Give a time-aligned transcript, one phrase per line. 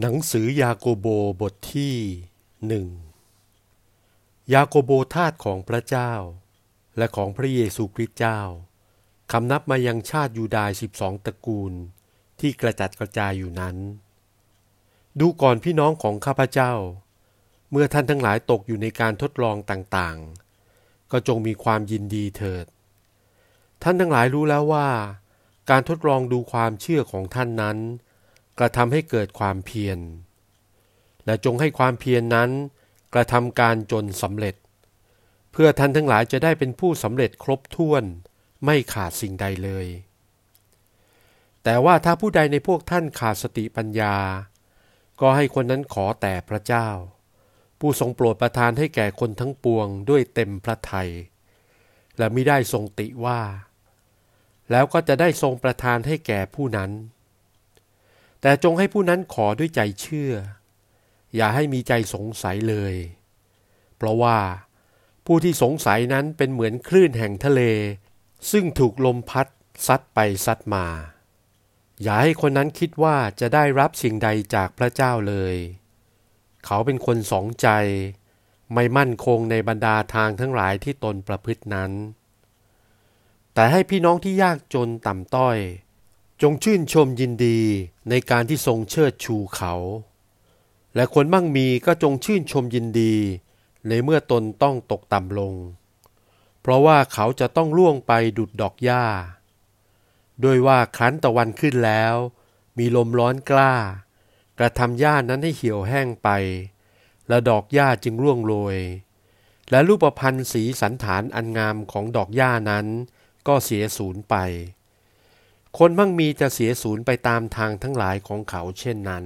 [0.00, 1.06] หนังสือยาโกโบ
[1.40, 1.96] บทที่
[2.66, 2.86] หนึ่ง
[4.54, 6.12] ยาโกโบทาสของพระเจ้า
[6.96, 8.40] และของพระเยซูคริสต์เจ้า
[9.32, 11.72] คำนับมายังชาติยูดาห์สิบสองตระกูล
[12.40, 13.76] ที่กระจัดกระจายอยู่นั้น
[15.20, 16.72] ดูก่อนพี่น้องของข้าพเจ้า
[17.70, 22.66] เมื่อท่านทั้งหลายตกอยู่ในการทดลองต่างๆ ก็จงมีความยินดีเถิด
[23.82, 24.88] ท่านทั้งหลายรู้แล้วว่า
[25.70, 27.78] การทดลองดูความเชื่อของท่านนั้น
[28.58, 29.98] กระทำให้เกิดความเพียร
[31.26, 32.50] และจงให้ความเพียรนนั้น
[33.14, 34.54] กระทำการจนสำเร็จ
[35.52, 38.04] เพื่อท่านทั้งหลายจะได้เป็นผู้สำเร็จครบถ้วน
[38.64, 39.86] ไม่ขาดสิ่งใดเลย
[41.64, 44.16] แต่ว่าถ้าผู้ใดในพวกท่านขาดสติปัญญา
[45.20, 46.88] ก็ให้คนนั้นขอแต่พระเจ้า
[47.80, 51.10] ผู้ทรงโปรดประทานให้แก่คนทั้งปวงด้วยเต็มพระทัย
[52.18, 53.40] และมิได้ทรงติว่า
[54.70, 56.90] แล้วก็จะได้ทรงประทานให้แก่ผู้นั้น
[58.46, 60.32] แต่จงให้ผู้นั้นขอด้วยใจเชื่อ
[61.36, 62.94] อย่าให้มีใจสงสัยเลย
[63.96, 64.38] เพราะว่า
[65.26, 67.62] ผู้ที่สงสัยนั้นเป็นเหมือนคลื่นแห่งทะเล
[68.50, 69.46] ซึ่งถูกลมพัด
[69.86, 70.86] ซัดไปซัดมา
[72.02, 75.56] อย่าให้คนนั้นคิดว่าจะได้รับสิ่งใดจากพระเจ้าเลย
[76.64, 77.68] เขาเป็นคนสองใจ
[78.74, 81.92] ไม่มั่นคงในบรรดาทางทั้งหลายที่ตนประพฤตินั้น
[83.54, 85.58] แต่ให้พี่น้องที่ยากจนต่ำต้อย
[86.42, 87.60] จงชื่นชมยินดี
[88.10, 89.74] ในการที่ทรงเชิดชูเขา
[90.94, 93.14] และคนมั่งมีก็จงชื่นชมยินดี
[93.88, 95.54] ในเมื่อตนต้องตกต่ำลง
[96.60, 99.04] เพราะว่าเขาจะต้องล่วงไปดุดดอกหญ้า
[100.40, 102.14] โดยว่าครั้นตะวันขึ้นแล้ว
[102.78, 103.74] มีลมร้อนกล้า
[104.58, 106.28] กระทำหญ้านั้นให้เหี่ยวแห้งไป
[107.28, 108.78] และดอกหญ้าจึงร่วงโรย
[109.70, 112.86] และรูปพันธ์สีสันฐานอันงามของดอกหญ้านั้น
[113.46, 114.36] ก็เสียสูญไป
[115.78, 119.24] คนมั่งมีจะเสียสูญไปตามทางทั้งหลายของเขาเช่นนั้น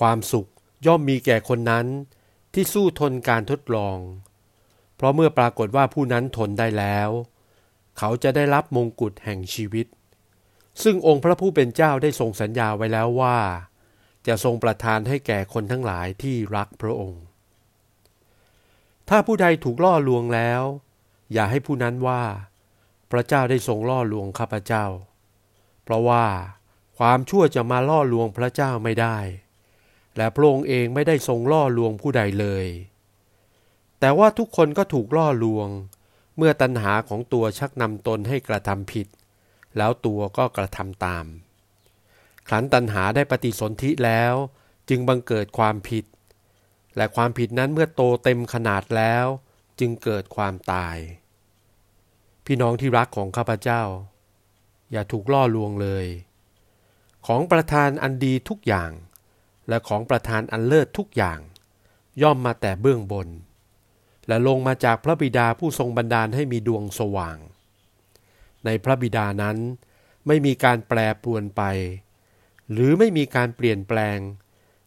[0.00, 0.46] ความสุข
[0.86, 1.86] ย่อมมีแก่คนนั้น
[2.54, 3.98] ที่สู้ทนการทดลอง
[4.96, 7.08] เพราะเมื่อปรากฏว่าผู้นั้นทนได้แล้ว
[7.98, 9.86] เขาจะได้รับมงกุฎแห่งชีวิต
[10.82, 13.38] ซึ่งองค์พระผู้เป็นเจ้าได้ทรงสัญญาไว้แล้วว่า
[14.26, 17.22] จะทรงประทานให้แก่คนทั้งหลายที่รักพระองค์
[19.08, 20.62] ถ้าผู้ใดถูกล่อลวงแล้ว
[21.32, 22.22] อย่าให้ผู้นั้นว่า
[23.16, 24.86] ระเจ้าได้ทรงล่อลวงข้าพเจ้า
[25.84, 26.26] เพราะว่า
[26.98, 29.18] ความชั่วจะมาล่อลวงพระเจ้าไม่ได้
[30.16, 32.66] และพระองค์เองไม่ได้ทรงล่อลวงผู้ใดเลย
[34.00, 35.68] แต่ว่าทุกคนก็ถูกล่อลวง
[36.36, 39.06] เมื่อตัณหาของตัวชักนำตนให้กระทำผิด
[39.76, 41.26] แล้วตัวก็กระทำตาม
[42.50, 44.34] ขันตัณหาได้ปฏิสนธิแล้ว
[44.88, 46.04] จึงบังเกิดความผิด
[46.96, 49.26] และความผิดนั้นเมื่อโตเต็มขนาดแล้ว
[49.80, 50.96] จึงเกิดความตาย
[52.44, 53.82] พี่น้องที่รักของข้าพเจ้า
[54.92, 56.06] อย่าถูกล่อลวงเลย
[57.26, 58.90] ของประทานอันดีทุกอย่าง
[59.68, 61.38] และของประทานอันเลิศทุกอย่าง
[62.22, 63.28] ย่อมมาแต่เบื้องบน
[64.28, 67.38] และลงมาจากพระบิดาผู้ทรงบันดาลให้มีดวงสว่าง
[68.64, 69.56] ในพระบิดานั้น
[70.26, 71.62] ไม่มีการแปรปรวนไป
[72.72, 74.18] หรือไม่มีการเปลี่ยนแปลง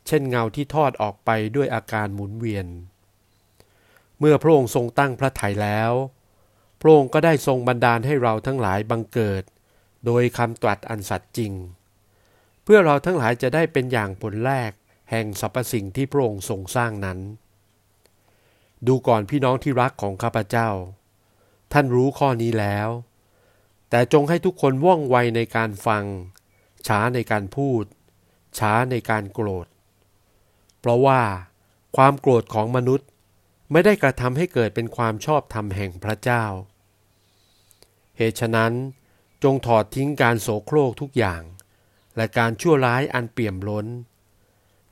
[0.07, 2.67] เช่นเงาที่ทอดออกไปด้วยอาการหมุนเวียน
[4.19, 5.91] เมื่อพระองค์ทรงตั้งพระทัยแล้ว
[6.81, 9.43] พระองค์ก็ได้ทรงบันดาลให้เราทั้งหลายบังเกิด
[10.05, 11.53] โดยคำตรัสอันสัตย์จริง
[12.63, 14.71] เพื่อเราทั้งหลายจะได้เป็นอย่างผลแรก
[15.11, 17.19] แห่งสรรพสิ่งที่พระองค์ทรงสร้างนั้น
[18.87, 20.69] ดูก่อนพี่น้องที่รักของข้าพเจ้า
[21.73, 22.89] ท่านรู้ข้อนี้แล้ว
[23.89, 26.03] แต่จงให้ทุกคนว่องไวในการฟัง
[26.87, 27.83] ช้าในการพูด
[28.59, 29.67] ช้าในการโกรธ
[30.79, 31.21] เพราะว่า
[31.97, 33.07] ความโกรธของมนุษย์
[33.71, 36.45] ไม่ได้กระทำให้เกิดเป็นความชอบธรรมแห่งพระเจ้า
[38.17, 38.73] เหตุฉะนั้น
[39.43, 41.41] จงถอดทิ้งการโสโครกทุกอย่าง
[42.15, 43.87] และการชั่วร้ายอันเปี่ยมล้น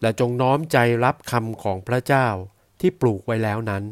[0.01, 2.27] และจงน้อมใจรับคำของพระเจ้า
[2.79, 3.83] ที่ปลูกไว้แล้วนั้น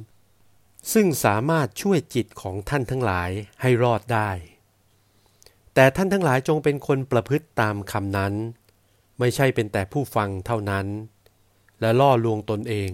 [0.94, 3.30] ซึ่งสามารถช่วยจิตของท่านทั้งหลาย
[3.62, 4.30] ให้รอดได้
[5.74, 8.34] แต่ท่านทั้งหลายจงเป็นคนประพฤติตามคำนั้น
[9.20, 10.88] ไม่ใช่เป็นแต่ผู้ฟังเท่านั้น
[11.80, 12.92] และล่อลวงตนเอง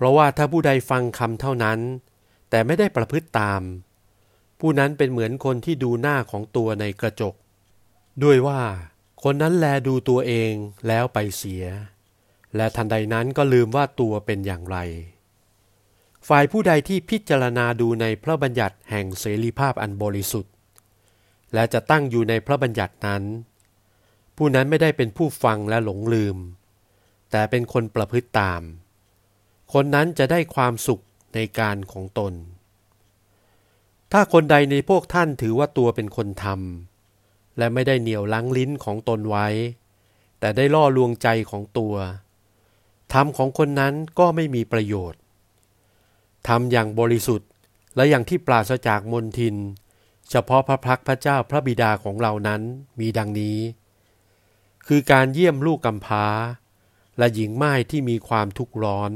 [0.00, 1.78] เพราะว่าถ้าผู้ใดฟังคำเท่านั้น
[2.50, 3.62] แต่ไม่ได้ประพฤติตาม
[4.60, 7.34] ผู้นั้นเป็นเหมือนคนที่ดูหน้าของตัวในกระจก
[8.22, 8.62] ด้วยว่า
[9.22, 10.52] คนนั้นแลดูตัวเอง
[10.86, 11.64] แล้วไปเสีย
[12.56, 14.78] และทันใดนั้นก็ลืมว่าตัวเป็นอย่างไร
[16.28, 20.54] ฝ่ายผู้ใดที่พิจารณาดูในพระบัญญัติแห่งเสรีภาพอันบริสุทธิ์
[21.54, 23.22] และจะตั้งอยู่ในพระบัญญัตินั้น
[24.36, 26.36] ผู้นั้นไม่ได้เป็นผู้ฟังและหลงลืม
[27.30, 28.62] แต่เป็นคนประพฤติตาม
[29.72, 31.02] คนนั้นจะได้ความสุข
[31.34, 32.32] ในการของตน
[34.12, 39.48] ถ้าคนใดในพวกท่านถือว่าตัวเป็นคนทำและไม่ได้เหนี่ยวลังลิ้นของตนไว้
[40.40, 41.94] แต่ได้ล่อลวงใจของตัว
[43.12, 45.20] ธรรมของคนนั้นก็ไม่มีประโยชน์
[46.48, 47.48] ทำอย่างบริสุทธิ์
[47.96, 49.56] และอย่างที่ปราศจากมนทิน
[50.30, 52.62] เฉพาะพระพักพระเจ้าพระบิดาของเรานั้น
[53.00, 53.58] มีดังนี้
[54.86, 56.26] คือการเยี่ยมลูกกำพร้า
[57.18, 59.12] และหญิงไม้ที่มีความทุกข์ร้อน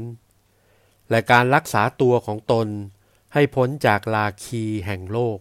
[1.09, 2.67] และการรักษาตัวของตน
[3.33, 5.37] ให้พ้นจากลาคีแห่งโลก